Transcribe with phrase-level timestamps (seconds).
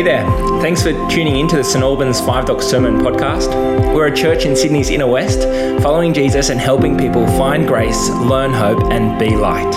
[0.00, 0.62] Hey there.
[0.62, 3.50] Thanks for tuning in to the St Albans Five Dock Sermon podcast.
[3.94, 5.40] We're a church in Sydney's inner west,
[5.82, 9.70] following Jesus and helping people find grace, learn hope, and be light.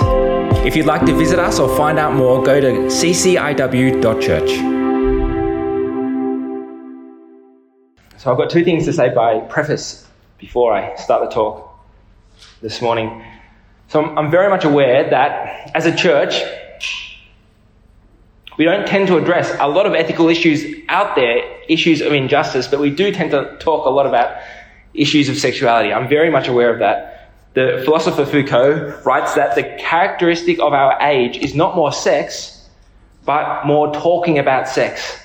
[0.65, 4.49] If you'd like to visit us or find out more, go to cciw.church.
[8.17, 11.69] So I've got two things to say by preface before I start the talk
[12.61, 13.25] this morning.
[13.89, 16.41] So I'm very much aware that as a church,
[18.57, 22.67] we don't tend to address a lot of ethical issues out there, issues of injustice,
[22.67, 24.37] but we do tend to talk a lot about
[24.93, 25.91] issues of sexuality.
[25.91, 27.31] I'm very much aware of that.
[27.53, 32.67] The philosopher Foucault writes that the characteristic of our age is not more sex,
[33.25, 35.19] but more talking about sex.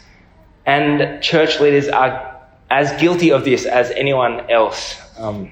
[0.66, 2.36] And church leaders are
[2.70, 5.00] as guilty of this as anyone else.
[5.18, 5.50] Um,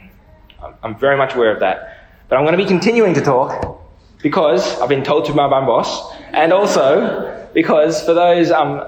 [0.83, 1.97] I'm very much aware of that.
[2.29, 3.81] But I'm going to be continuing to talk
[4.23, 8.87] because I've been told to by my boss, and also because for those um,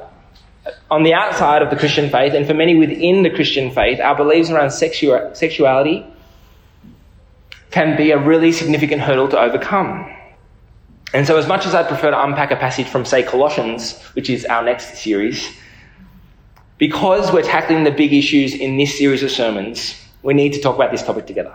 [0.91, 4.17] on the outside of the Christian faith, and for many within the Christian faith, our
[4.17, 6.07] beliefs around sexu- sexuality
[7.71, 10.15] can be a really significant hurdle to overcome.
[11.15, 14.29] And so, as much as I'd prefer to unpack a passage from, say, Colossians, which
[14.29, 15.51] is our next series,
[16.77, 20.77] because we're tackling the big issues in this series of sermons, we need to talk
[20.77, 21.55] about this topic together.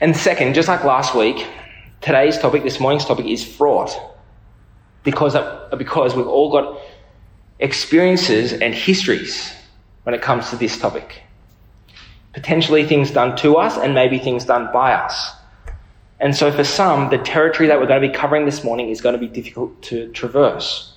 [0.00, 1.46] And second, just like last week,
[2.00, 3.98] today's topic, this morning's topic, is fraught
[5.02, 5.36] because,
[5.76, 6.78] because we've all got
[7.58, 9.52] experiences and histories
[10.04, 11.22] when it comes to this topic.
[12.32, 15.32] Potentially things done to us and maybe things done by us.
[16.20, 19.00] And so for some, the territory that we're going to be covering this morning is
[19.00, 20.94] going to be difficult to traverse.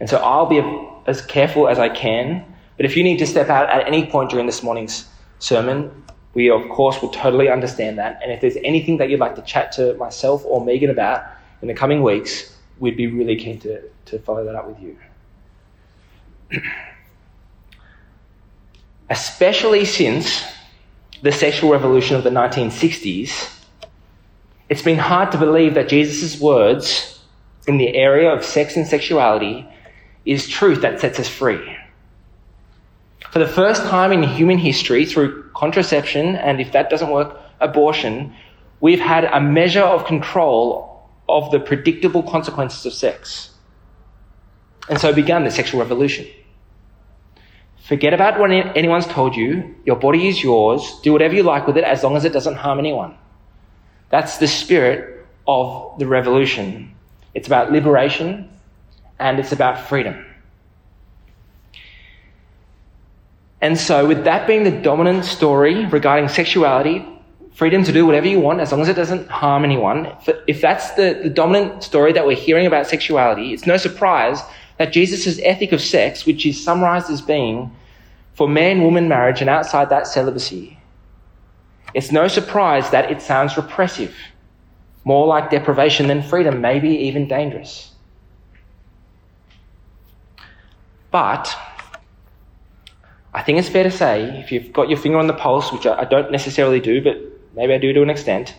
[0.00, 0.60] And so I'll be
[1.06, 2.44] as careful as I can.
[2.76, 5.06] But if you need to step out at any point during this morning's
[5.38, 8.20] sermon, we of course will totally understand that.
[8.22, 11.24] And if there's anything that you'd like to chat to myself or Megan about
[11.60, 14.96] in the coming weeks, we'd be really keen to, to follow that up with you.
[19.10, 20.44] Especially since
[21.20, 23.50] the sexual revolution of the 1960s,
[24.68, 27.20] it's been hard to believe that Jesus' words
[27.66, 29.68] in the area of sex and sexuality
[30.24, 31.76] is truth that sets us free.
[33.30, 38.34] For the first time in human history, through contraception and if that doesn't work, abortion,
[38.80, 43.50] we've had a measure of control of the predictable consequences of sex.
[44.88, 46.26] And so began the sexual revolution.
[47.84, 49.74] Forget about what anyone's told you.
[49.84, 51.00] Your body is yours.
[51.02, 53.16] Do whatever you like with it as long as it doesn't harm anyone.
[54.10, 56.94] That's the spirit of the revolution.
[57.34, 58.50] It's about liberation
[59.18, 60.24] and it's about freedom.
[63.62, 67.06] And so, with that being the dominant story regarding sexuality,
[67.54, 70.12] freedom to do whatever you want as long as it doesn't harm anyone.
[70.48, 74.40] If that's the, the dominant story that we're hearing about sexuality, it's no surprise
[74.78, 77.70] that Jesus' ethic of sex, which is summarized as being
[78.34, 80.78] for man woman marriage and outside that celibacy,
[81.94, 84.16] it's no surprise that it sounds repressive,
[85.04, 87.92] more like deprivation than freedom, maybe even dangerous.
[91.10, 91.54] But
[93.42, 95.84] I think it's fair to say, if you've got your finger on the pulse, which
[95.84, 97.16] I don't necessarily do, but
[97.56, 98.54] maybe I do to an extent,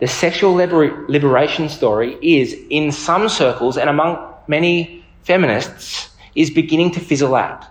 [0.00, 4.18] the sexual liber- liberation story is, in some circles and among
[4.48, 7.64] many feminists, is beginning to fizzle out.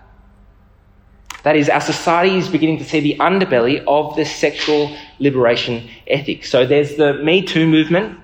[1.42, 6.46] That is, our society is beginning to see the underbelly of the sexual liberation ethic.
[6.46, 8.18] So there's the Me Too movement,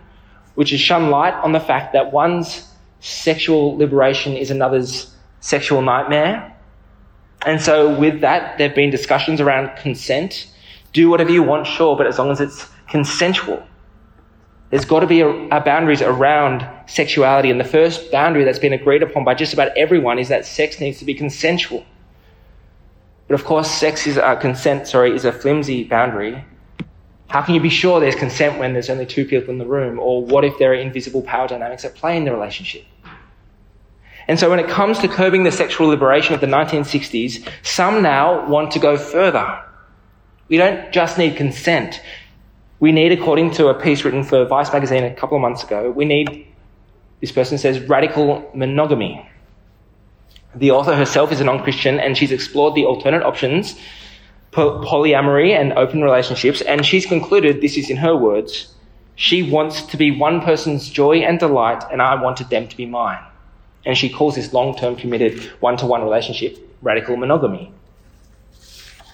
[0.54, 6.54] which has shone light on the fact that one's sexual liberation is another's sexual nightmare.
[7.46, 10.48] And so with that, there have been discussions around consent
[10.92, 13.62] do whatever you want, sure, but as long as it's consensual.
[14.70, 18.72] There's got to be a, a boundaries around sexuality, and the first boundary that's been
[18.72, 21.84] agreed upon by just about everyone is that sex needs to be consensual.
[23.28, 24.88] But of course, sex is uh, consent.
[24.88, 26.44] Sorry, is a flimsy boundary.
[27.28, 29.98] How can you be sure there's consent when there's only two people in the room?
[29.98, 32.84] Or what if there are invisible power dynamics at play in the relationship?
[34.28, 38.46] And so when it comes to curbing the sexual liberation of the 1960s, some now
[38.48, 39.64] want to go further.
[40.48, 42.00] We don't just need consent.
[42.78, 45.90] We need, according to a piece written for Vice magazine a couple of months ago,
[45.90, 46.46] we need,
[47.20, 49.28] this person says, radical monogamy.
[50.54, 53.78] The author herself is a non Christian and she's explored the alternate options,
[54.52, 58.74] polyamory and open relationships, and she's concluded this is in her words
[59.18, 62.86] she wants to be one person's joy and delight, and I wanted them to be
[62.86, 63.18] mine.
[63.84, 67.72] And she calls this long term committed one to one relationship radical monogamy.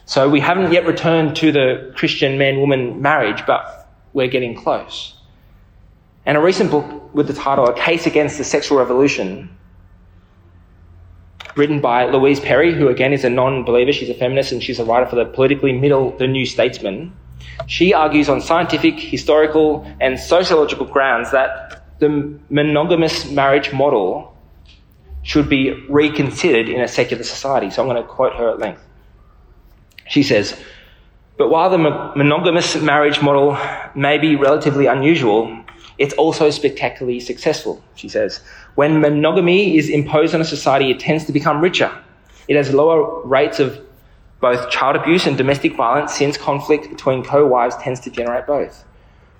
[0.06, 5.14] So we haven't yet returned to the Christian man woman marriage, but we're getting close.
[6.26, 9.54] And a recent book with the title A Case Against the Sexual Revolution
[11.56, 13.92] written by Louise Perry, who again is a non-believer.
[13.92, 17.14] She's a feminist and she's a writer for the politically middle, The New Statesman.
[17.66, 24.33] She argues on scientific, historical, and sociological grounds that the monogamous marriage model
[25.24, 27.70] should be reconsidered in a secular society.
[27.70, 28.82] So I'm going to quote her at length.
[30.08, 30.56] She says,
[31.36, 33.58] but while the monogamous marriage model
[33.96, 35.64] may be relatively unusual,
[35.98, 38.40] it's also spectacularly successful, she says.
[38.76, 41.90] When monogamy is imposed on a society, it tends to become richer.
[42.46, 43.80] It has lower rates of
[44.40, 48.84] both child abuse and domestic violence since conflict between co-wives tends to generate both.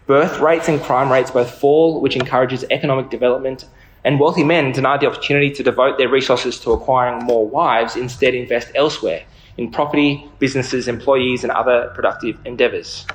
[0.06, 3.66] Birth rates and crime rates both fall, which encourages economic development,
[4.04, 8.34] and wealthy men denied the opportunity to devote their resources to acquiring more wives, instead
[8.34, 9.24] invest elsewhere
[9.56, 13.06] in property, businesses, employees, and other productive endeavours.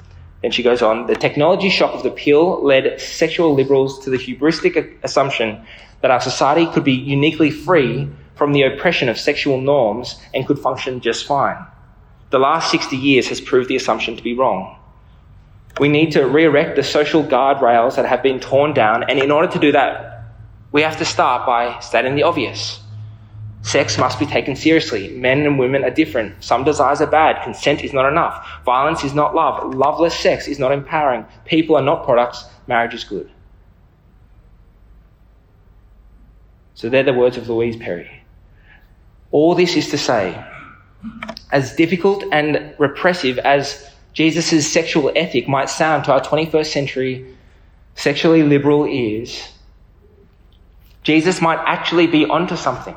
[0.42, 4.18] Then she goes on, the technology shock of the pill led sexual liberals to the
[4.18, 5.66] hubristic assumption
[6.02, 10.58] that our society could be uniquely free from the oppression of sexual norms and could
[10.58, 11.58] function just fine.
[12.30, 14.78] The last 60 years has proved the assumption to be wrong.
[15.80, 19.32] We need to re erect the social guardrails that have been torn down, and in
[19.32, 20.09] order to do that,
[20.72, 22.82] we have to start by stating the obvious.
[23.62, 25.10] Sex must be taken seriously.
[25.10, 26.42] Men and women are different.
[26.44, 27.44] Some desires are bad.
[27.44, 28.48] Consent is not enough.
[28.64, 29.76] Violence is not love.
[29.76, 31.26] Loveless sex is not empowering.
[31.46, 32.46] People are not products.
[32.68, 33.30] Marriage is good.
[36.74, 38.24] So they're the words of Louise Perry.
[39.32, 40.42] All this is to say,
[41.52, 47.36] as difficult and repressive as Jesus' sexual ethic might sound to our 21st century
[47.96, 49.50] sexually liberal ears,
[51.10, 52.96] Jesus might actually be onto something.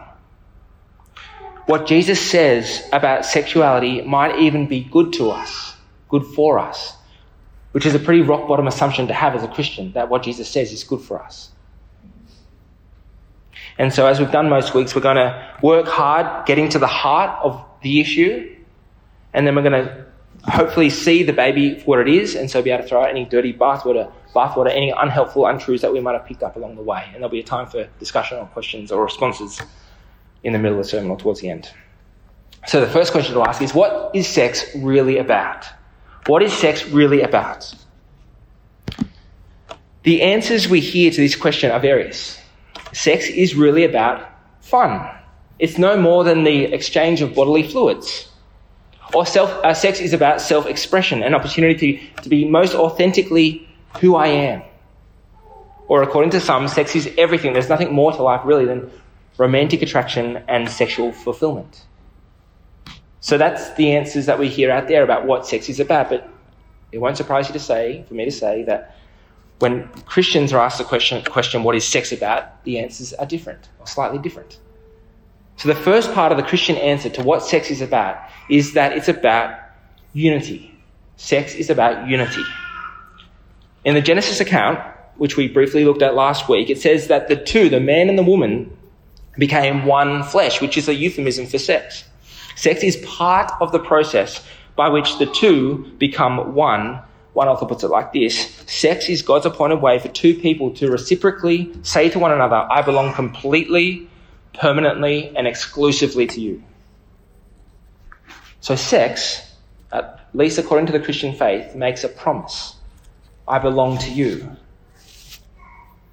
[1.65, 5.75] What Jesus says about sexuality might even be good to us,
[6.11, 6.95] good for us,
[7.71, 10.47] which is a pretty rock bottom assumption to have as a Christian, that what Jesus
[10.47, 11.53] says is good for us.
[13.79, 16.87] And so, as we've done most weeks, we're going to work hard getting to the
[16.87, 18.55] heart of the issue,
[19.33, 20.05] and then we're going to
[20.45, 23.09] hopefully see the baby for what it is, and so be able to throw out
[23.09, 26.83] any dirty bathwater, bathwater, any unhelpful untruths that we might have picked up along the
[26.83, 27.03] way.
[27.07, 29.61] And there'll be a time for discussion or questions or responses
[30.43, 31.71] in the middle of the sermon or towards the end.
[32.67, 35.67] So, the first question to ask is what is sex really about?
[36.27, 37.75] What is sex really about?
[40.05, 42.39] The answers we hear to this question are various
[42.93, 44.29] sex is really about
[44.61, 45.09] fun.
[45.59, 48.29] It's no more than the exchange of bodily fluids.
[49.15, 53.69] Or self, uh, sex is about self expression, an opportunity to, to be most authentically
[54.01, 54.63] who I am.
[55.89, 57.53] Or according to some, sex is everything.
[57.53, 58.91] There's nothing more to life really than
[59.37, 61.85] romantic attraction and sexual fulfillment.
[63.21, 66.09] So that's the answers that we hear out there about what sex is about.
[66.09, 66.29] But
[66.91, 68.97] it won't surprise you to say, for me to say, that
[69.59, 73.69] when Christians are asked the question, question, what is sex about, the answers are different
[73.79, 74.59] or slightly different.
[75.57, 78.19] So the first part of the Christian answer to what sex is about
[78.51, 79.57] is that it's about
[80.13, 80.77] unity.
[81.17, 82.43] Sex is about unity.
[83.85, 84.79] In the Genesis account,
[85.17, 88.19] which we briefly looked at last week, it says that the two, the man and
[88.19, 88.77] the woman,
[89.39, 92.05] became one flesh, which is a euphemism for sex.
[92.55, 94.45] Sex is part of the process
[94.77, 97.01] by which the two become one
[97.33, 100.91] one author puts it like this Sex is God's appointed way for two people to
[100.91, 104.09] reciprocally say to one another, I belong completely,
[104.53, 106.63] permanently, and exclusively to you.
[108.61, 109.51] So, sex,
[109.91, 112.77] at least according to the Christian faith, makes a promise
[113.53, 114.57] I belong to you.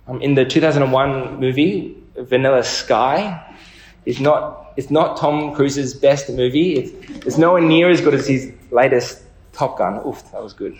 [0.10, 3.56] Um, in the 2001 movie, Vanilla Sky,
[4.06, 6.74] is not, it's not Tom Cruise's best movie.
[6.74, 6.92] It's,
[7.26, 10.06] it's nowhere near as good as his latest Top Gun.
[10.06, 10.78] Oof, that was good.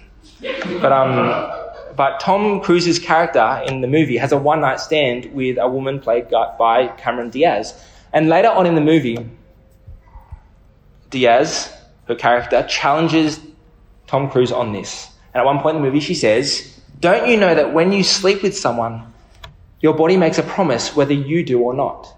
[0.82, 1.50] But um,
[1.96, 6.02] but Tom Cruise's character in the movie has a one night stand with a woman
[6.02, 7.74] played by Cameron Diaz,
[8.12, 9.18] and later on in the movie,
[11.10, 11.74] Diaz,
[12.10, 13.40] her character, challenges
[14.08, 15.10] Tom Cruise on this.
[15.34, 18.04] And at one point in the movie, she says, "Don't you know that when you
[18.04, 19.04] sleep with someone,
[19.82, 22.14] your body makes a promise whether you do or not?"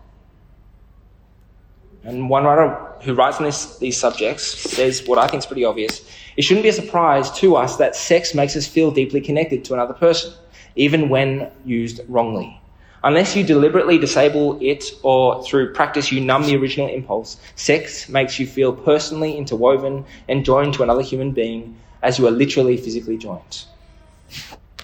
[2.04, 5.66] And one writer who writes on this, these subjects says what I think is pretty
[5.66, 6.02] obvious.
[6.38, 9.74] It shouldn't be a surprise to us that sex makes us feel deeply connected to
[9.74, 10.34] another person,
[10.76, 12.60] even when used wrongly.
[13.04, 18.40] Unless you deliberately disable it or through practice you numb the original impulse, sex makes
[18.40, 23.18] you feel personally interwoven and joined to another human being as you are literally physically
[23.18, 23.66] joined.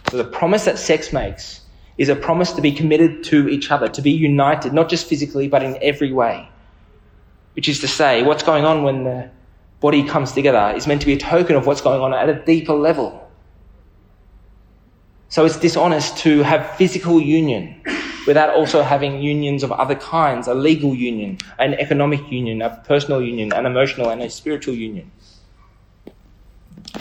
[0.10, 1.62] So the promise that sex makes
[1.98, 5.48] is a promise to be committed to each other, to be united, not just physically,
[5.48, 6.48] but in every way.
[7.56, 9.30] Which is to say, what's going on when the
[9.80, 12.36] body comes together is meant to be a token of what's going on at a
[12.46, 13.28] deeper level.
[15.30, 17.82] So it's dishonest to have physical union
[18.28, 23.22] without also having unions of other kinds a legal union, an economic union, a personal
[23.22, 25.12] union, an emotional and a spiritual union.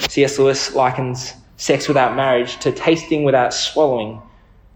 [0.08, 0.38] C.S.
[0.38, 4.20] Lewis likens sex without marriage to tasting without swallowing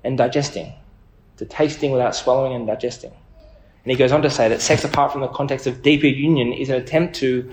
[0.04, 0.72] and digesting.
[1.38, 3.12] To tasting without swallowing and digesting.
[3.84, 6.52] And he goes on to say that sex, apart from the context of deeper union,
[6.52, 7.50] is an attempt to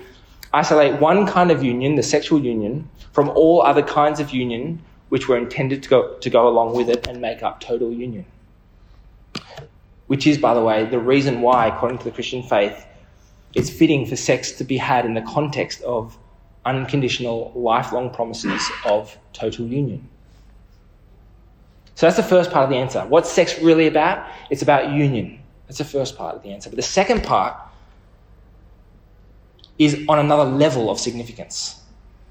[0.52, 5.26] isolate one kind of union, the sexual union, from all other kinds of union which
[5.28, 8.24] were intended to go, to go along with it and make up total union.
[10.06, 12.86] Which is, by the way, the reason why, according to the Christian faith,
[13.54, 16.16] it's fitting for sex to be had in the context of
[16.76, 20.08] unconditional, lifelong promises of total union.
[21.94, 23.04] So that's the first part of the answer.
[23.08, 24.28] What's sex really about?
[24.50, 25.40] It's about union.
[25.66, 26.70] That's the first part of the answer.
[26.70, 27.56] But the second part
[29.78, 31.82] is on another level of significance.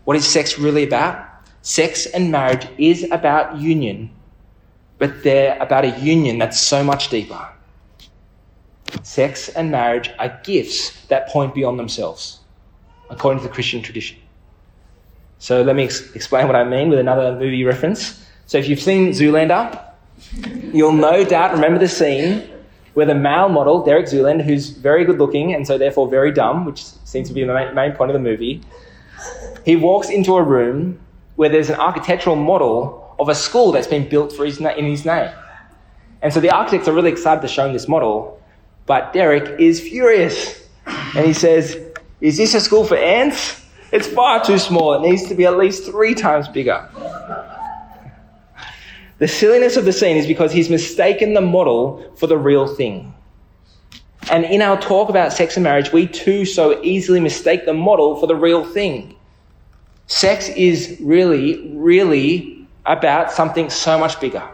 [0.05, 1.27] What is sex really about?
[1.61, 4.09] Sex and marriage is about union,
[4.99, 7.45] but they're about a union that's so much deeper.
[9.03, 12.39] Sex and marriage are gifts that point beyond themselves,
[13.09, 14.17] according to the Christian tradition.
[15.39, 18.25] So let me ex- explain what I mean with another movie reference.
[18.45, 19.83] So if you've seen Zoolander,
[20.73, 22.49] you'll no doubt remember the scene
[22.93, 26.65] where the male model, Derek Zoolander, who's very good looking and so therefore very dumb,
[26.65, 28.61] which seems to be the main, main point of the movie,
[29.65, 30.99] he walks into a room
[31.35, 34.85] where there's an architectural model of a school that's been built for his na- in
[34.85, 35.31] his name.
[36.21, 38.41] And so the architects are really excited to show him this model,
[38.85, 40.67] but Derek is furious.
[41.15, 41.77] And he says,
[42.21, 43.61] Is this a school for ants?
[43.97, 44.93] It's far too small.
[44.93, 46.87] It needs to be at least three times bigger.
[49.17, 53.11] The silliness of the scene is because he's mistaken the model for the real thing.
[54.29, 58.17] And in our talk about sex and marriage, we too so easily mistake the model
[58.17, 59.15] for the real thing.
[60.05, 64.47] Sex is really, really about something so much bigger.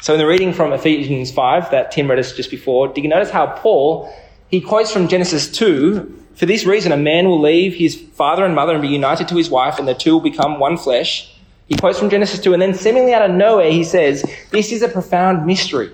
[0.00, 3.10] So in the reading from Ephesians 5 that Tim read us just before, did you
[3.10, 4.10] notice how Paul,
[4.48, 8.54] he quotes from Genesis 2, for this reason a man will leave his father and
[8.54, 11.32] mother and be united to his wife and the two will become one flesh.
[11.66, 14.82] He quotes from Genesis 2 and then seemingly out of nowhere he says, this is
[14.82, 15.90] a profound mystery.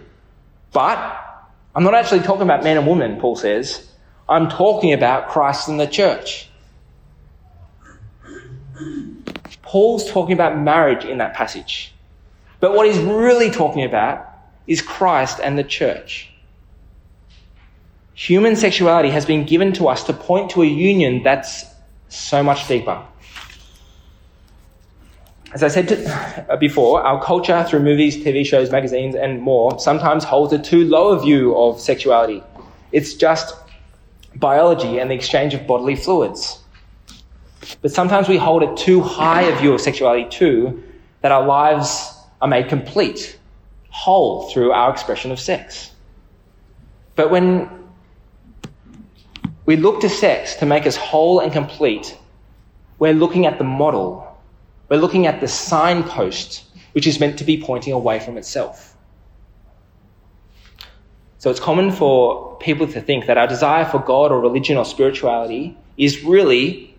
[0.73, 0.99] But
[1.75, 3.89] I'm not actually talking about man and woman, Paul says.
[4.29, 6.49] I'm talking about Christ and the church.
[9.63, 11.95] Paul's talking about marriage in that passage.
[12.61, 14.29] But what he's really talking about
[14.67, 16.32] is Christ and the church.
[18.15, 21.65] Human sexuality has been given to us to point to a union that's
[22.09, 23.03] so much deeper.
[25.55, 29.79] As I said to, uh, before, our culture through movies, TV shows, magazines, and more
[29.79, 32.43] sometimes holds a too low a view of sexuality.
[32.91, 33.55] It's just
[34.37, 36.59] biology and the exchange of bodily fluids.
[37.81, 40.83] But sometimes we hold a too high a view of sexuality too,
[41.21, 43.39] that our lives are made complete,
[43.91, 45.93] whole through our expression of sex.
[47.15, 47.82] But when
[49.65, 52.17] we look to sex to make us whole and complete,
[52.99, 54.29] we're looking at the model.
[54.89, 58.97] We're looking at the signpost, which is meant to be pointing away from itself.
[61.39, 64.85] So it's common for people to think that our desire for God or religion or
[64.85, 66.95] spirituality is really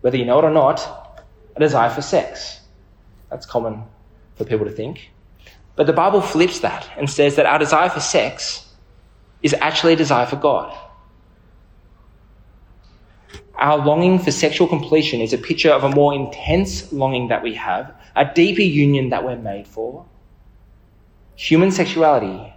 [0.00, 1.24] whether you know it or not,
[1.56, 2.60] a desire for sex.
[3.30, 3.84] That's common
[4.36, 5.10] for people to think.
[5.76, 8.66] But the Bible flips that and says that our desire for sex
[9.42, 10.76] is actually a desire for God.
[13.58, 17.54] Our longing for sexual completion is a picture of a more intense longing that we
[17.54, 20.06] have, a deeper union that we're made for.
[21.34, 22.54] Human sexuality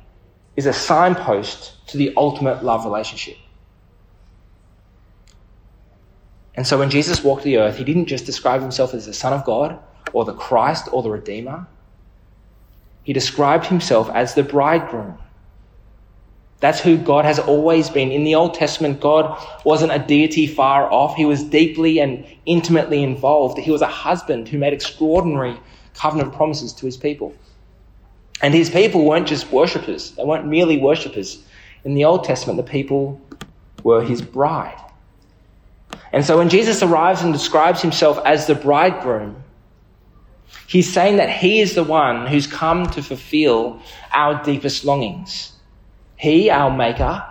[0.56, 3.38] is a signpost to the ultimate love relationship.
[6.54, 9.34] And so when Jesus walked the earth, he didn't just describe himself as the Son
[9.34, 9.80] of God
[10.14, 11.66] or the Christ or the Redeemer.
[13.04, 15.18] He described himself as the bridegroom.
[16.62, 18.12] That's who God has always been.
[18.12, 21.16] In the Old Testament, God wasn't a deity far off.
[21.16, 23.58] He was deeply and intimately involved.
[23.58, 25.60] He was a husband who made extraordinary
[25.96, 27.34] covenant promises to his people.
[28.44, 30.12] And his people weren't just worshippers.
[30.12, 31.44] They weren't merely worshippers.
[31.84, 33.20] In the Old Testament, the people
[33.84, 34.78] were his bride.
[36.14, 39.44] And so when Jesus arrives and describes himself as the bridegroom,
[40.68, 45.54] he's saying that he is the one who's come to fulfill our deepest longings.
[46.22, 47.26] He, our maker,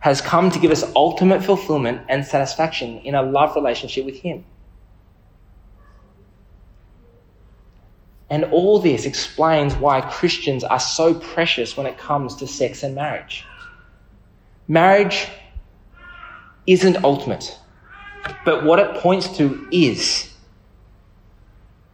[0.00, 4.46] has come to give us ultimate fulfillment and satisfaction in a love relationship with him.
[8.30, 12.94] And all this explains why Christians are so precious when it comes to sex and
[12.94, 13.44] marriage.
[14.68, 15.28] Marriage
[16.66, 17.58] isn't ultimate,
[18.46, 20.32] but what it points to is.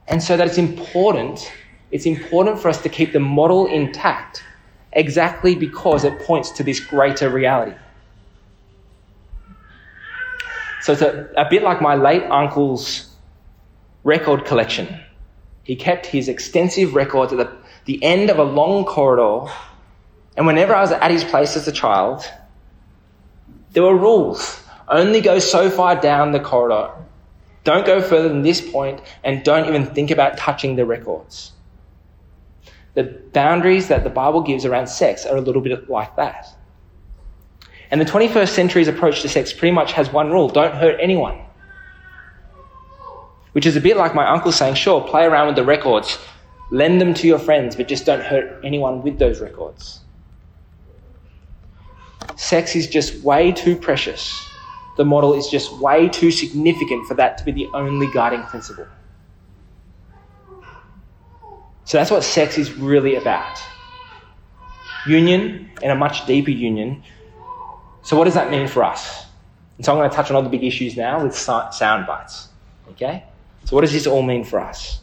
[0.06, 1.50] And so that it's important
[1.90, 4.44] it's important for us to keep the model intact
[4.92, 7.76] exactly because it points to this greater reality.
[10.82, 13.14] So it's a, a bit like my late uncle's
[14.04, 15.00] record collection.
[15.62, 17.52] He kept his extensive records at the,
[17.84, 19.52] the end of a long corridor,
[20.37, 22.25] and whenever I was at his place as a child,
[23.70, 24.61] there were rules.
[24.88, 26.90] Only go so far down the corridor.
[27.64, 31.52] Don't go further than this point, and don't even think about touching the records.
[32.94, 36.46] The boundaries that the Bible gives around sex are a little bit like that.
[37.90, 41.38] And the 21st century's approach to sex pretty much has one rule don't hurt anyone.
[43.52, 46.18] Which is a bit like my uncle saying, sure, play around with the records,
[46.70, 50.00] lend them to your friends, but just don't hurt anyone with those records.
[52.37, 54.42] Sex is just way too precious.
[54.96, 58.87] The model is just way too significant for that to be the only guiding principle.
[61.84, 63.58] So that's what sex is really about.
[65.06, 67.02] Union and a much deeper union
[68.02, 69.26] so, what does that mean for us?
[69.76, 72.48] And so, I'm going to touch on all the big issues now with sound bites.
[72.90, 73.24] Okay?
[73.64, 75.00] So, what does this all mean for us?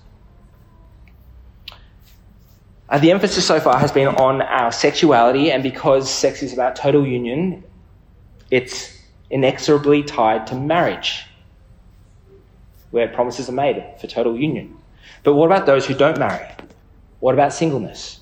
[2.89, 6.75] Uh, the emphasis so far has been on our sexuality, and because sex is about
[6.75, 7.63] total union,
[8.51, 8.97] it's
[9.29, 11.25] inexorably tied to marriage,
[12.91, 14.75] where promises are made for total union.
[15.23, 16.47] But what about those who don't marry?
[17.19, 18.19] What about singleness?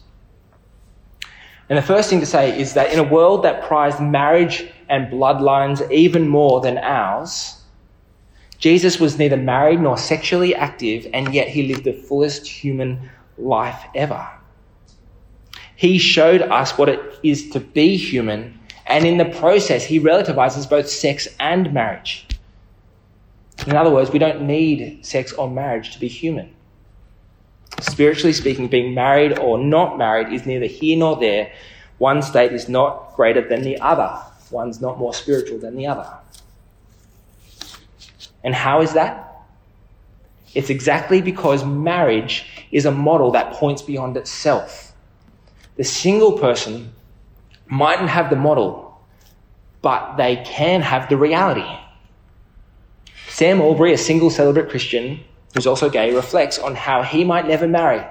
[1.70, 5.12] And the first thing to say is that in a world that prized marriage and
[5.12, 7.62] bloodlines even more than ours,
[8.58, 13.84] Jesus was neither married nor sexually active, and yet he lived the fullest human life
[13.94, 14.28] ever.
[15.76, 20.68] He showed us what it is to be human, and in the process, he relativizes
[20.68, 22.26] both sex and marriage.
[23.68, 26.56] In other words, we don't need sex or marriage to be human.
[27.98, 31.52] Spiritually speaking, being married or not married is neither here nor there.
[31.98, 34.22] One state is not greater than the other.
[34.52, 36.08] One's not more spiritual than the other.
[38.44, 39.42] And how is that?
[40.54, 44.94] It's exactly because marriage is a model that points beyond itself.
[45.78, 46.94] The single person
[47.66, 49.02] mightn't have the model,
[49.82, 51.80] but they can have the reality.
[53.28, 55.22] Sam Allberry, a single celibate Christian,
[55.58, 58.06] who's also gay, reflects on how he might never marry.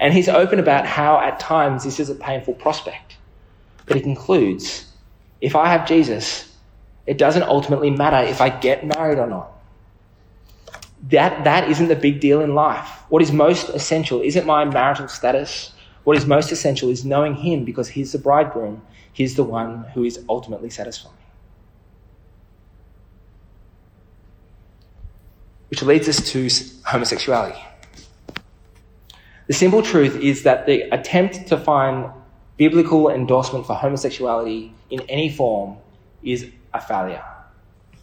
[0.00, 3.18] And he's open about how at times this is a painful prospect.
[3.84, 4.86] But he concludes
[5.42, 6.50] if I have Jesus,
[7.06, 9.52] it doesn't ultimately matter if I get married or not.
[11.10, 12.88] That, that isn't the big deal in life.
[13.10, 15.74] What is most essential isn't my marital status.
[16.04, 18.80] What is most essential is knowing Him because He's the bridegroom.
[19.12, 21.16] He's the one who is ultimately satisfying.
[25.72, 26.50] Which leads us to
[26.84, 27.58] homosexuality.
[29.46, 32.10] The simple truth is that the attempt to find
[32.58, 35.78] biblical endorsement for homosexuality in any form
[36.22, 37.24] is a failure.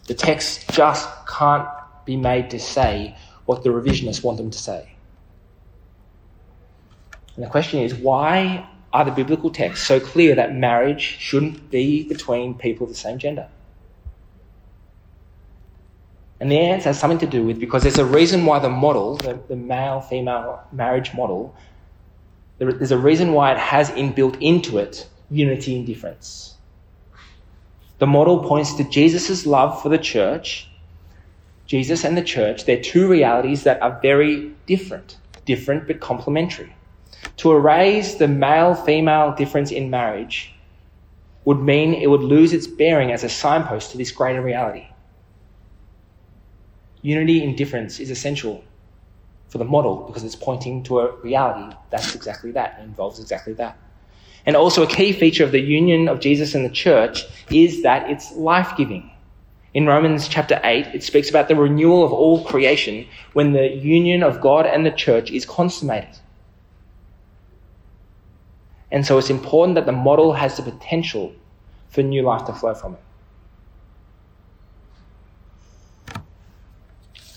[0.08, 1.68] The text just can't
[2.04, 4.90] be made to say what the revisionists want them to say.
[7.36, 12.02] And the question is why are the biblical texts so clear that marriage shouldn't be
[12.02, 13.48] between people of the same gender?
[16.40, 19.16] And the answer has something to do with because there's a reason why the model,
[19.16, 21.54] the, the male female marriage model,
[22.58, 26.56] there's a reason why it has inbuilt into it unity and difference.
[27.98, 30.68] The model points to Jesus' love for the church.
[31.66, 36.74] Jesus and the church, they're two realities that are very different, different but complementary.
[37.38, 40.54] To erase the male female difference in marriage
[41.44, 44.89] would mean it would lose its bearing as a signpost to this greater reality.
[47.02, 48.62] Unity in difference is essential
[49.48, 53.76] for the model because it's pointing to a reality that's exactly that, involves exactly that.
[54.46, 58.08] And also, a key feature of the union of Jesus and the church is that
[58.10, 59.10] it's life giving.
[59.74, 64.22] In Romans chapter 8, it speaks about the renewal of all creation when the union
[64.22, 66.16] of God and the church is consummated.
[68.90, 71.32] And so it's important that the model has the potential
[71.90, 73.00] for new life to flow from it.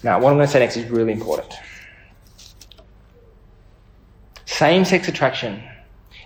[0.03, 1.53] Now, what I'm going to say next is really important.
[4.45, 5.63] Same sex attraction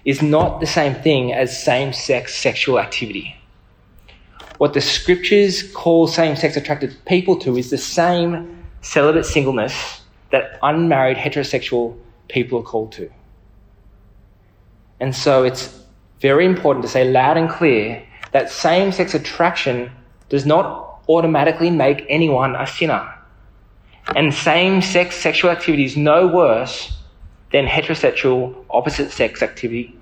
[0.03, 3.35] is not the same thing as same sex sexual activity.
[4.57, 10.57] What the scriptures call same sex attracted people to is the same celibate singleness that
[10.63, 11.95] unmarried heterosexual
[12.29, 13.09] people are called to.
[14.99, 15.79] And so it's
[16.19, 19.91] very important to say loud and clear that same sex attraction
[20.29, 23.13] does not automatically make anyone a sinner.
[24.15, 26.93] And same sex sexual activity is no worse
[27.52, 29.98] than heterosexual opposite sex activity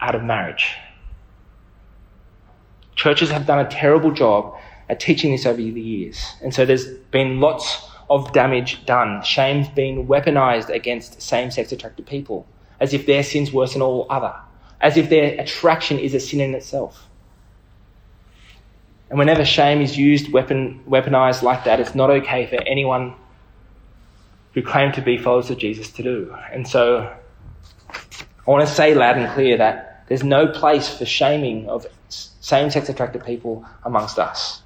[0.00, 0.76] out of marriage.
[2.94, 4.56] Churches have done a terrible job
[4.88, 6.34] at teaching this over the years.
[6.42, 9.22] And so there's been lots of damage done.
[9.22, 12.46] Shame's been weaponized against same sex attracted people,
[12.80, 14.34] as if their sin's worse than all other,
[14.80, 17.08] as if their attraction is a sin in itself.
[19.10, 23.14] And whenever shame is used, weapon, weaponized like that, it's not okay for anyone
[24.54, 26.34] who claim to be followers of Jesus to do.
[26.52, 27.12] And so
[28.46, 32.70] I want to say loud and clear that there's no place for shaming of same
[32.70, 34.62] sex attracted people amongst us.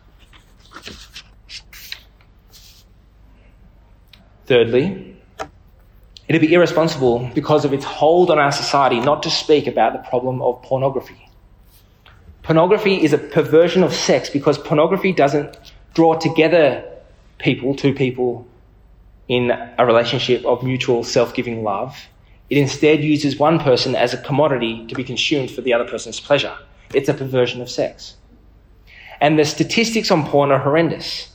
[4.47, 5.17] Thirdly,
[6.27, 10.09] it'd be irresponsible because of its hold on our society not to speak about the
[10.09, 11.28] problem of pornography.
[12.49, 15.55] Pornography is a perversion of sex because pornography doesn't
[15.93, 16.83] draw together
[17.37, 18.47] people, two people,
[19.29, 22.09] in a relationship of mutual self giving love.
[22.49, 26.21] It instead uses one person as a commodity to be consumed for the other person's
[26.21, 26.57] pleasure.
[26.95, 28.17] It's a perversion of sex.
[29.21, 31.31] And the statistics on porn are horrendous.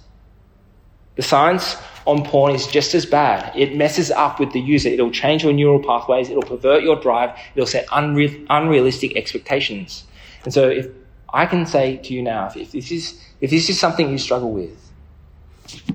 [1.15, 3.55] The science on porn is just as bad.
[3.55, 4.89] It messes up with the user.
[4.89, 6.31] It'll change your neural pathways.
[6.31, 7.37] It'll pervert your drive.
[7.53, 10.05] It'll set unre- unrealistic expectations.
[10.43, 10.87] And so if
[11.33, 14.51] I can say to you now, if this is, if this is something you struggle
[14.51, 14.77] with,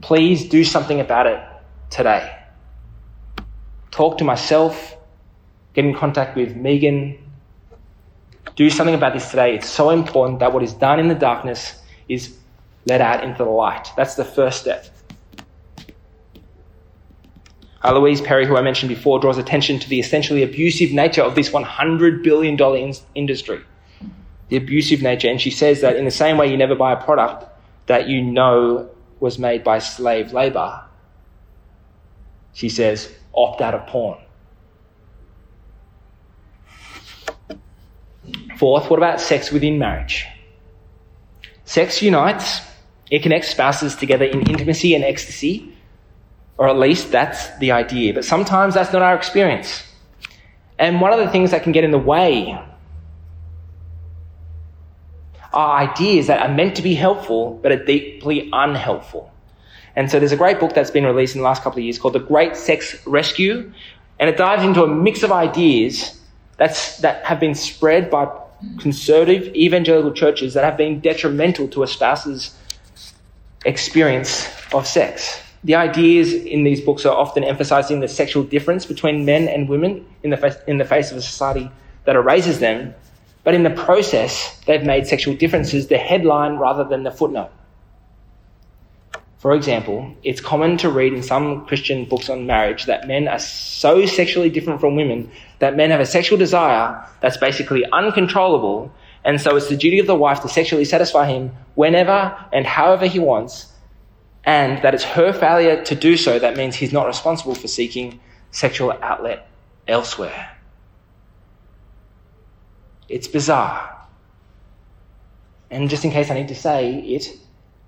[0.01, 1.41] please do something about it
[1.91, 2.37] today.
[3.93, 4.97] Talk to myself,
[5.75, 7.17] get in contact with Megan.
[8.57, 9.55] Do something about this today.
[9.55, 12.37] It's so important that what is done in the darkness is
[12.87, 13.89] let out into the light.
[13.97, 14.87] That's the first step.
[17.85, 21.37] Uh, Louise Perry, who I mentioned before, draws attention to the essentially abusive nature of
[21.37, 23.61] this $100 billion in- industry.
[24.49, 25.29] The abusive nature.
[25.29, 27.45] And she says that in the same way you never buy a product
[27.87, 30.83] that you know was made by slave labor,
[32.53, 34.19] she says, opt out of porn.
[38.57, 40.27] Fourth, what about sex within marriage?
[41.65, 42.61] Sex unites,
[43.11, 45.73] it connects spouses together in intimacy and ecstasy,
[46.57, 48.13] or at least that's the idea.
[48.13, 49.85] But sometimes that's not our experience.
[50.79, 52.59] And one of the things that can get in the way
[55.53, 59.33] are ideas that are meant to be helpful but are deeply unhelpful.
[59.97, 61.99] And so there's a great book that's been released in the last couple of years
[61.99, 63.73] called The Great Sex Rescue,
[64.21, 66.21] and it dives into a mix of ideas
[66.57, 68.29] that's, that have been spread by
[68.79, 72.57] conservative evangelical churches that have been detrimental to a spouse's
[73.65, 75.41] experience of sex.
[75.65, 80.07] The ideas in these books are often emphasizing the sexual difference between men and women
[80.23, 81.71] in the, face, in the face of a society
[82.05, 82.95] that erases them,
[83.49, 87.49] but in the process, they've made sexual differences the headline rather than the footnote.
[89.39, 93.39] For example, it's common to read in some Christian books on marriage that men are
[93.39, 95.31] so sexually different from women
[95.61, 98.93] that men have a sexual desire that's basically uncontrollable,
[99.25, 103.07] and so it's the duty of the wife to sexually satisfy him whenever and however
[103.07, 103.73] he wants,
[104.45, 108.21] and that it's her failure to do so that means he's not responsible for seeking
[108.51, 109.49] sexual outlet
[109.87, 110.58] elsewhere.
[113.09, 113.97] It's bizarre.
[115.71, 117.37] And just in case I need to say it,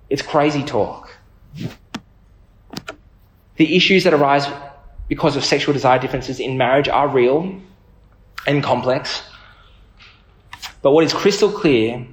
[0.09, 1.09] it's crazy talk.
[3.55, 4.47] The issues that arise
[5.07, 7.59] because of sexual desire differences in marriage are real
[8.47, 9.23] and complex.
[10.81, 12.05] But what is crystal clear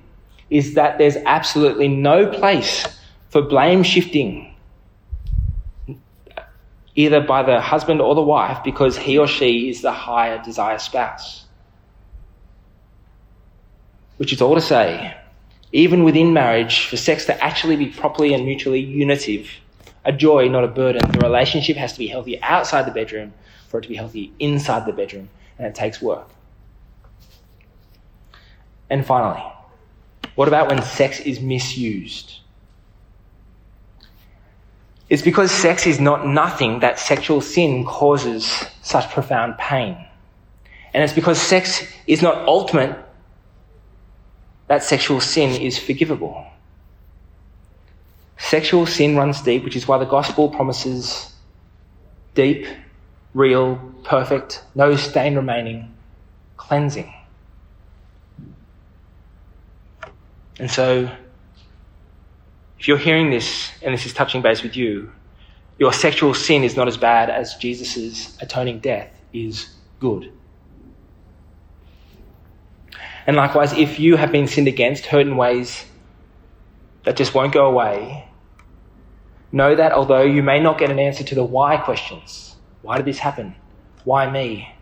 [0.51, 2.87] is that there's absolutely no place
[3.31, 4.55] for blame shifting,
[6.95, 10.79] either by the husband or the wife, because he or she is the higher desire
[10.79, 11.45] spouse.
[14.19, 15.17] Which is all to say,
[15.73, 19.51] even within marriage, for sex to actually be properly and mutually unitive,
[20.05, 21.11] a joy, not a burden.
[21.11, 23.33] The relationship has to be healthy outside the bedroom
[23.69, 25.29] for it to be healthy inside the bedroom,
[25.59, 26.29] and it takes work.
[28.91, 29.43] And finally,
[30.35, 32.39] what about when sex is misused?
[35.09, 39.97] It's because sex is not nothing that sexual sin causes such profound pain.
[40.93, 42.97] And it's because sex is not ultimate
[44.69, 46.47] that sexual sin is forgivable.
[48.37, 51.33] Sexual sin runs deep, which is why the gospel promises
[52.35, 52.67] deep,
[53.35, 55.93] real, perfect, no stain remaining
[56.57, 57.13] cleansing.
[60.59, 61.11] And so,
[62.79, 65.11] if you're hearing this and this is touching base with you,
[65.79, 70.33] your sexual sin is not as bad as Jesus' atoning death is good.
[73.29, 75.85] And likewise, if you have been sinned against, hurt in ways
[77.05, 78.27] that just won't go away,
[79.53, 83.05] know that although you may not get an answer to the why questions, why did
[83.05, 83.55] this happen?
[84.05, 84.75] Why me?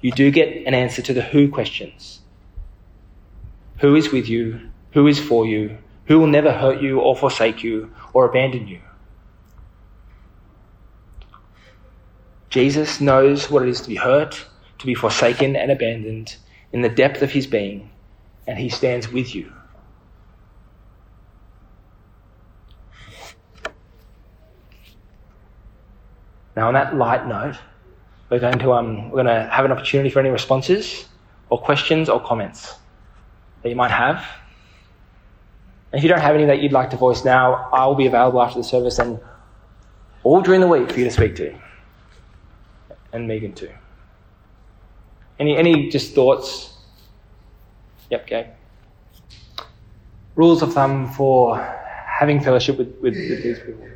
[0.00, 2.20] You do get an answer to the who questions.
[3.78, 4.70] Who is with you?
[4.94, 5.78] Who is for you?
[6.06, 8.80] Who will never hurt you or forsake you or abandon you?
[12.50, 14.46] Jesus knows what it is to be hurt,
[14.78, 16.38] to be forsaken and abandoned
[16.72, 17.90] in the depth of his being,
[18.46, 19.52] and he stands with you.
[26.56, 27.56] Now, on that light note,
[28.30, 31.06] we're going to um, we're going to have an opportunity for any responses
[31.50, 32.74] or questions or comments
[33.62, 34.26] that you might have.
[35.92, 38.42] And if you don't have any that you'd like to voice now, I'll be available
[38.42, 39.18] after the service and
[40.24, 41.58] all during the week for you to speak to
[43.12, 43.70] and Megan too.
[45.38, 46.74] Any any just thoughts?
[48.10, 48.50] Yep, okay.
[50.34, 51.58] Rules of thumb for
[52.06, 53.86] having fellowship with, with, with these people.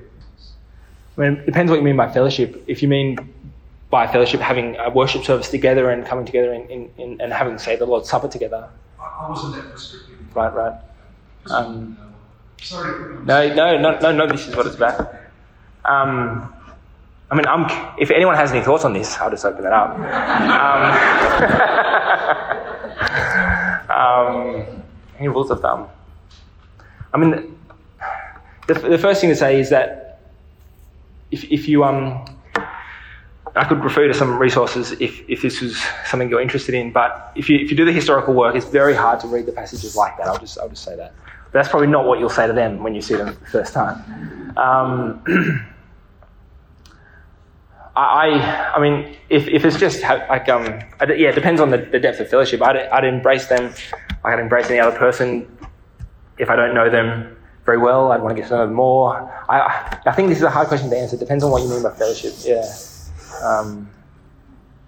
[1.16, 2.62] I mean, it depends what you mean by fellowship.
[2.66, 3.16] If you mean
[3.90, 7.58] by fellowship having a worship service together and coming together in, in, in and having,
[7.58, 8.68] say, the Lord's Supper together.
[8.98, 10.16] I wasn't that restricted.
[10.34, 10.80] Right, right.
[11.50, 11.98] Um,
[12.62, 13.22] Sorry.
[13.24, 15.14] no, no, no, no, no, this is what it's about.
[15.84, 16.54] Um,
[17.32, 17.64] I mean, I'm,
[17.98, 19.98] if anyone has any thoughts on this, I'll just open it up.
[23.88, 24.82] Um, um,
[25.18, 25.88] any rules of thumb?
[27.14, 27.56] I mean,
[28.66, 30.20] the, the first thing to say is that
[31.30, 32.22] if, if you, um,
[33.56, 37.32] I could refer to some resources if, if this was something you're interested in, but
[37.34, 39.96] if you, if you do the historical work, it's very hard to read the passages
[39.96, 40.26] like that.
[40.26, 41.14] I'll just, I'll just say that.
[41.44, 43.72] But that's probably not what you'll say to them when you see them the first
[43.72, 44.52] time.
[44.58, 45.64] Um,
[47.94, 50.64] I, I mean, if, if it's just like, um,
[51.00, 52.62] yeah, it depends on the, the depth of fellowship.
[52.62, 53.74] I'd, I'd embrace them.
[54.24, 55.46] I'd embrace any other person
[56.38, 58.12] if I don't know them very well.
[58.12, 59.14] I'd want to get to know them more.
[59.48, 61.16] I, I think this is a hard question to answer.
[61.16, 62.32] It depends on what you mean by fellowship.
[62.44, 62.64] Yeah.
[63.42, 63.90] Um,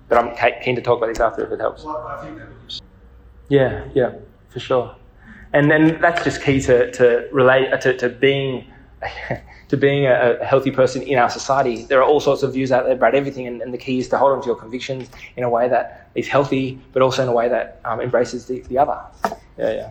[0.08, 1.84] but I'm keen to talk about this after if it helps.
[1.84, 2.74] Well, I think that would be
[3.48, 4.12] Yeah, yeah,
[4.48, 4.96] for sure.
[5.52, 8.66] And then that's just key to, to relate to, to being
[9.68, 11.85] to being a, a, healthy person in our society.
[11.85, 14.09] There are all sorts of views out there about everything, and, and, the key is
[14.09, 17.29] to hold on to your convictions in a way that is healthy, but also in
[17.29, 19.00] a way that um, embraces the, the other.
[19.59, 19.90] Yeah, yeah.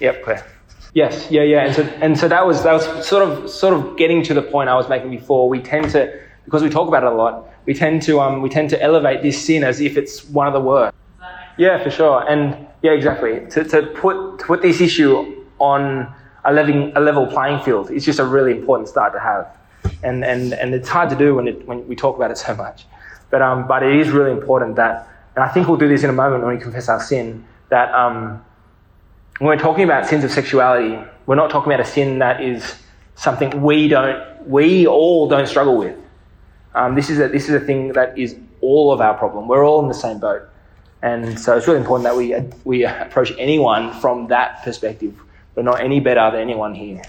[0.00, 0.46] Yep, Claire.
[0.94, 1.66] Yes, yeah, yeah.
[1.66, 4.42] And so, and so that was that was sort of sort of getting to the
[4.42, 5.48] point I was making before.
[5.48, 8.48] We tend to, because we talk about it a lot, we tend to um, we
[8.48, 10.96] tend to elevate this sin as if it's one of the worst.
[11.58, 12.26] Yeah, for sure.
[12.28, 13.46] And yeah, exactly.
[13.50, 16.14] To, to put to put this issue on
[16.46, 19.48] a level, a level playing field is just a really important start to have.
[20.02, 22.54] And, and, and it's hard to do when, it, when we talk about it so
[22.54, 22.86] much.
[23.30, 26.10] But, um, but it is really important that, and I think we'll do this in
[26.10, 28.44] a moment when we confess our sin, that um,
[29.38, 32.76] when we're talking about sins of sexuality, we're not talking about a sin that is
[33.16, 35.98] something we don't, we all don't struggle with.
[36.74, 39.48] Um, this, is a, this is a thing that is all of our problem.
[39.48, 40.42] We're all in the same boat.
[41.02, 45.14] And so it's really important that we, we approach anyone from that perspective
[45.56, 47.02] we're not any better than anyone here.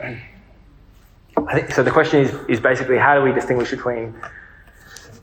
[1.48, 4.14] I think, so the question is, is basically how do we distinguish between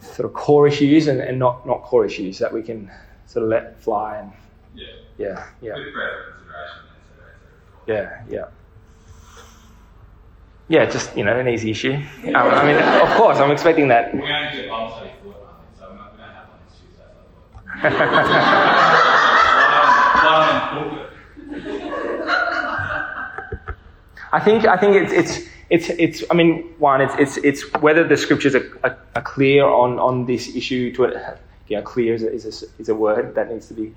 [0.01, 2.89] sort of core issues and, and not, not core issues that we can
[3.25, 4.31] sort of let fly and
[4.75, 4.85] yeah.
[5.17, 5.75] Yeah yeah.
[7.87, 8.45] Yeah yeah yeah.
[10.67, 11.93] Yeah just you know an easy issue.
[11.93, 15.35] Um, I mean of course I'm expecting that we only do Bible study for
[15.79, 17.03] so we don't have one this Tuesday
[24.33, 28.07] I think I think it's it's it's it's I mean one it's it's it's whether
[28.07, 32.23] the scriptures are, are, are clear on on this issue to it yeah clear is
[32.23, 33.93] a, is a, is a word that needs to be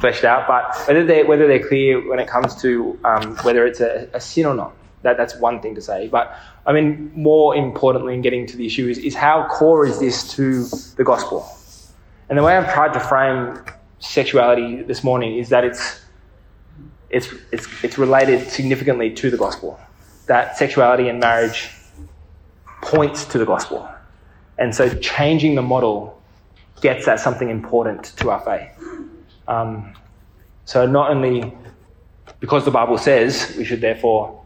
[0.00, 3.80] fleshed out but whether they whether they're clear when it comes to um, whether it's
[3.80, 7.56] a, a sin or not that that's one thing to say but I mean more
[7.56, 10.64] importantly in getting to the issue is, is how core is this to
[10.96, 11.48] the gospel
[12.30, 13.62] and the way I've tried to frame
[13.98, 16.00] sexuality this morning is that it's
[17.10, 19.78] it's, it's, it's related significantly to the gospel.
[20.26, 21.70] That sexuality and marriage
[22.82, 23.88] points to the gospel.
[24.58, 26.22] And so changing the model
[26.80, 28.70] gets at something important to our faith.
[29.48, 29.92] Um,
[30.64, 31.52] so not only
[32.38, 34.40] because the Bible says we should therefore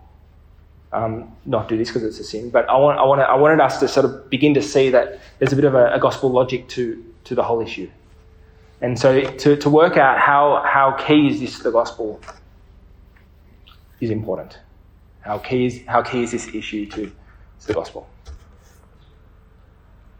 [0.93, 3.61] um, not do this because it's a sin, but I, want, I, want I wanted
[3.61, 6.31] us to sort of begin to see that there's a bit of a, a gospel
[6.31, 7.91] logic to, to the whole issue.
[8.81, 12.21] And so to, to work out how, how key is this to the gospel
[14.01, 14.59] is important.
[15.21, 18.07] How key is, how key is this issue to, to the gospel?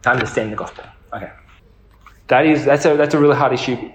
[0.03, 0.85] To understand the gospel.
[1.13, 1.31] Okay.
[2.27, 3.91] That is, that's a, that's a really hard issue.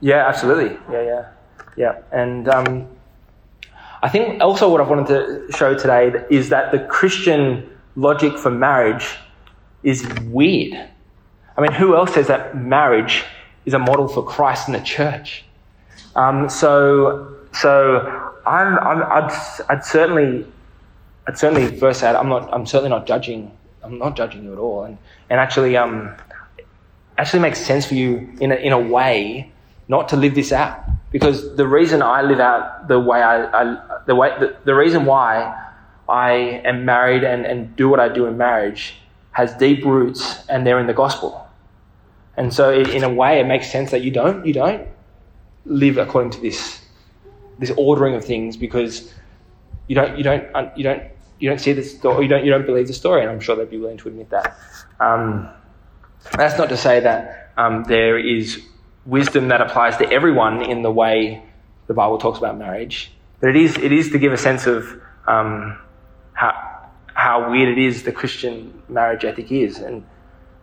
[0.00, 0.76] Yeah, absolutely.
[0.92, 1.28] Yeah, yeah.
[1.76, 1.98] Yeah.
[2.12, 2.88] And um,
[4.02, 8.50] I think also what I've wanted to show today is that the Christian logic for
[8.50, 9.16] marriage
[9.82, 10.90] is weird.
[11.56, 13.24] I mean, who else says that marriage
[13.64, 15.44] is a model for Christ and the church?
[16.14, 20.46] Um, so, so I'm, I'm, I'd, I'd certainly,
[21.26, 24.58] I'd certainly first say I'm not, I'm certainly not judging, I'm not judging you at
[24.58, 26.14] all, and and actually, um,
[27.18, 29.50] actually makes sense for you in a, in a way
[29.88, 33.98] not to live this out because the reason I live out the way I, I
[34.06, 35.54] the way the, the reason why
[36.08, 36.32] I
[36.64, 38.96] am married and, and do what I do in marriage
[39.32, 41.45] has deep roots and they're in the gospel.
[42.36, 44.86] And so in a way it makes sense that you don't you don't
[45.64, 46.80] live according to this
[47.58, 49.12] this ordering of things because
[49.88, 50.44] you don't you don't
[50.76, 51.02] you don't
[51.38, 53.22] you don't see the story you don't you don't believe the story.
[53.22, 54.56] And I'm sure they'd be willing to admit that.
[55.00, 55.48] Um,
[56.32, 58.62] that's not to say that um, there is
[59.04, 61.42] wisdom that applies to everyone in the way
[61.86, 65.00] the Bible talks about marriage, but it is it is to give a sense of
[65.26, 65.78] um,
[66.32, 66.52] how
[67.14, 70.04] how weird it is the Christian marriage ethic is, and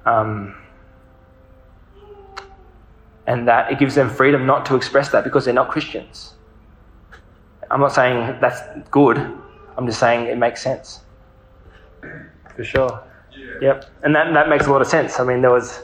[0.05, 0.55] um,
[3.27, 6.33] and that it gives them freedom not to express that because they're not Christians.
[7.71, 8.59] I'm not saying that's
[8.91, 9.17] good.
[9.77, 11.01] I'm just saying it makes sense.
[12.55, 13.03] For sure.
[13.61, 13.85] Yep.
[14.03, 15.19] And that, that makes a lot of sense.
[15.19, 15.81] I mean, there was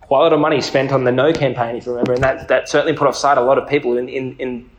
[0.00, 2.48] quite a lot of money spent on the No campaign, if you remember, and that,
[2.48, 4.70] that certainly put offside a lot of people in, in, in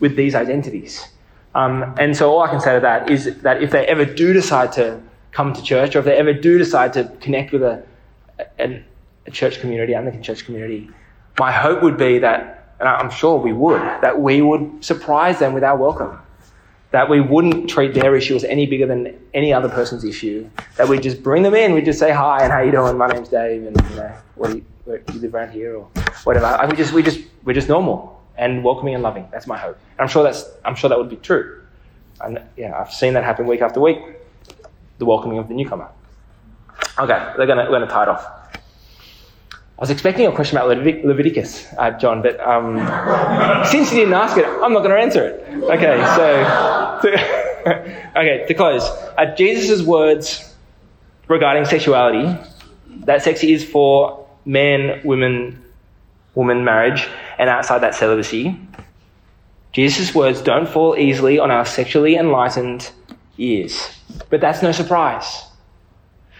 [0.00, 1.06] with these identities.
[1.54, 4.32] Um, and so all I can say to that is that if they ever do
[4.32, 7.82] decide to come to church, or if they ever do decide to connect with a,
[8.58, 8.84] a,
[9.26, 10.90] a church community, Anglican church community,
[11.38, 15.52] my hope would be that, and I'm sure we would, that we would surprise them
[15.52, 16.18] with our welcome
[16.92, 20.48] that we wouldn't treat their issue as any bigger than any other person's issue.
[20.76, 22.96] That we just bring them in, we just say hi and how you doing?
[22.96, 25.76] My name's Dave, and you know, what do you, where, do you live around here
[25.76, 25.90] or
[26.24, 26.46] whatever.
[26.46, 29.26] And we just we just we're just normal and welcoming and loving.
[29.32, 29.78] That's my hope.
[29.92, 31.62] And I'm sure that's I'm sure that would be true.
[32.20, 33.98] And yeah, I've seen that happen week after week.
[34.98, 35.88] The welcoming of the newcomer.
[36.98, 38.41] Okay, we're gonna we're gonna tie it off.
[39.82, 42.76] I was expecting a question about Levit- Leviticus, uh, John, but um,
[43.66, 45.44] since you didn't ask it, I'm not going to answer it.
[45.64, 48.84] Okay, so to, okay to close,
[49.18, 50.54] uh, Jesus' words
[51.26, 52.32] regarding sexuality,
[53.06, 55.60] that sex is for man, women,
[56.36, 57.08] woman marriage,
[57.40, 58.56] and outside that celibacy.
[59.72, 62.92] Jesus' words don't fall easily on our sexually enlightened
[63.36, 63.98] ears,
[64.30, 65.42] but that's no surprise.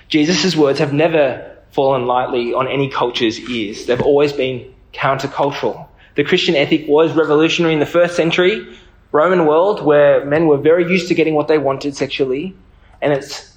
[0.08, 3.86] Jesus' words have never fallen lightly on any culture's ears.
[3.86, 5.88] They've always been countercultural.
[6.14, 8.76] The Christian ethic was revolutionary in the first century
[9.10, 12.54] Roman world where men were very used to getting what they wanted sexually,
[13.00, 13.56] and it's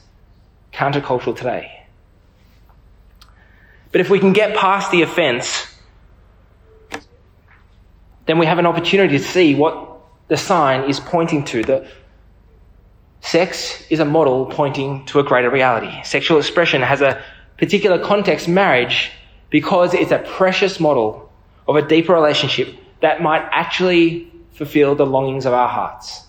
[0.74, 1.86] countercultural today.
[3.92, 5.68] But if we can get past the offense,
[8.26, 9.98] then we have an opportunity to see what
[10.28, 11.64] the sign is pointing to.
[11.64, 11.88] The
[13.22, 16.04] sex is a model pointing to a greater reality.
[16.04, 17.24] Sexual expression has a
[17.58, 19.12] particular context, marriage,
[19.50, 21.32] because it's a precious model
[21.68, 26.26] of a deeper relationship that might actually fulfill the longings of our hearts.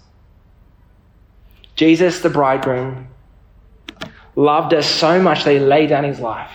[1.74, 3.08] Jesus, the bridegroom,
[4.34, 6.50] loved us so much that he laid down his life.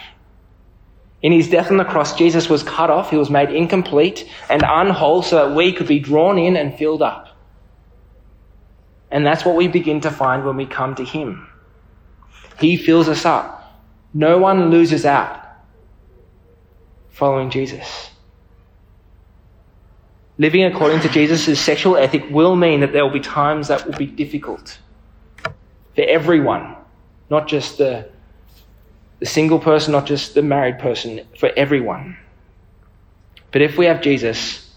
[1.21, 4.63] In his death on the cross, Jesus was cut off, he was made incomplete and
[4.63, 7.27] unwhole so that we could be drawn in and filled up.
[9.11, 11.47] And that's what we begin to find when we come to him.
[12.59, 13.60] He fills us up.
[14.13, 15.39] No one loses out
[17.09, 18.09] following Jesus.
[20.37, 23.97] Living according to Jesus' sexual ethic will mean that there will be times that will
[23.97, 24.79] be difficult
[25.95, 26.75] for everyone,
[27.29, 28.09] not just the,
[29.19, 32.17] the single person, not just the married person, for everyone.
[33.51, 34.73] But if we have Jesus,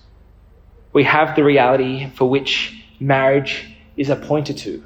[0.93, 4.85] we have the reality for which marriage is appointed to.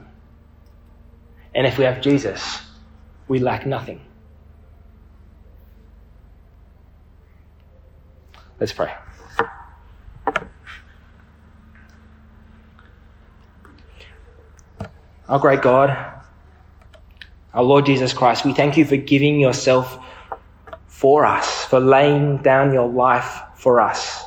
[1.54, 2.60] And if we have Jesus,
[3.26, 4.00] we lack nothing.
[8.60, 8.92] Let's pray.
[15.28, 15.90] Our great God,
[17.54, 19.98] our Lord Jesus Christ, we thank you for giving yourself
[20.86, 24.24] for us, for laying down your life for us,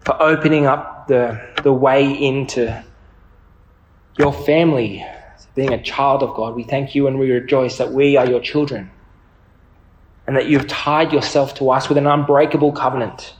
[0.00, 2.84] for opening up the, the way into
[4.18, 5.04] your family,
[5.54, 6.54] being a child of God.
[6.54, 8.90] We thank you and we rejoice that we are your children
[10.26, 13.34] and that you've tied yourself to us with an unbreakable covenant.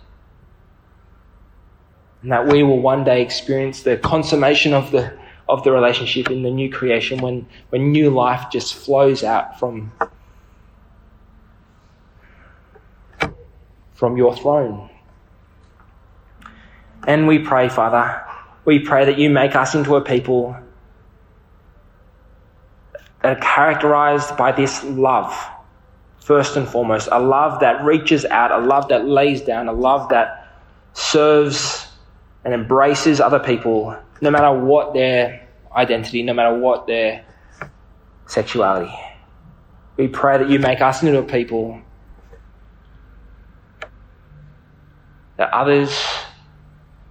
[2.23, 5.17] And that we will one day experience the consummation of the,
[5.49, 9.93] of the relationship in the new creation when, when new life just flows out from,
[13.93, 14.89] from your throne.
[17.07, 18.23] And we pray, Father,
[18.65, 20.57] We pray that you make us into a people
[23.23, 25.35] that are characterized by this love,
[26.23, 27.09] first and foremost.
[27.13, 30.49] A love that reaches out, a love that lays down, a love that
[30.93, 31.89] serves
[32.45, 37.25] and embraces other people, no matter what their identity, no matter what their
[38.27, 38.93] sexuality.
[39.97, 41.81] We pray that you make us into a people
[45.37, 45.97] that others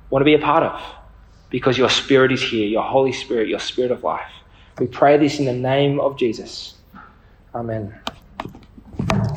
[0.10, 0.82] want to be a part of
[1.50, 4.32] because your Spirit is here, your Holy Spirit, your Spirit of life.
[4.80, 6.76] We pray this in the name of Jesus.
[7.54, 8.01] Amen.
[8.98, 9.31] Thank you.